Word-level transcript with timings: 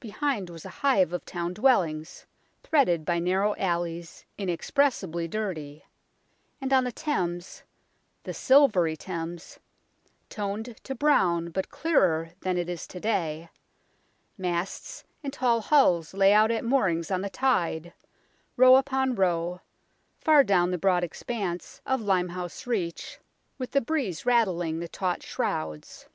Behind 0.00 0.50
was 0.50 0.64
a 0.64 0.70
hive 0.82 1.12
of 1.12 1.24
town 1.24 1.54
dwellings, 1.54 2.26
threaded 2.64 3.04
by 3.04 3.20
narrow 3.20 3.54
alleys, 3.56 4.24
inexpressibly 4.36 5.28
dirty; 5.28 5.84
and 6.60 6.72
on 6.72 6.82
the 6.82 6.90
Thames" 6.90 7.62
the 8.24 8.34
silvery 8.34 8.96
Thames," 8.96 9.60
toned 10.28 10.76
to 10.82 10.96
brown 10.96 11.50
but 11.52 11.68
clearer 11.70 12.30
than 12.40 12.56
it 12.58 12.68
is 12.68 12.88
to 12.88 12.98
day 12.98 13.50
masts 14.36 15.04
and 15.22 15.32
tall 15.32 15.60
hulls 15.60 16.12
lay 16.12 16.32
out 16.32 16.50
at 16.50 16.64
moorings 16.64 17.08
on 17.12 17.20
the 17.20 17.30
tide, 17.30 17.92
row 18.56 18.74
upon 18.74 19.14
row, 19.14 19.60
far 20.20 20.42
down 20.42 20.72
the 20.72 20.76
broad 20.76 21.04
expanse 21.04 21.80
of 21.86 22.00
Limehouse 22.00 22.66
Reach, 22.66 23.20
with 23.58 23.70
WAI'PING 23.70 23.78
OLD 23.78 23.78
STAIRS 23.78 23.78
WAPPING 23.78 23.78
HIGH 23.78 23.78
STREET 23.78 23.78
109 23.78 23.82
the 23.84 23.86
breeze 23.86 24.26
rattling 24.26 24.80
the 24.80 24.88
taut 24.88 25.22
shrouds. 25.22 26.08